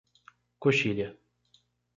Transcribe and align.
Coxilha 0.63 1.07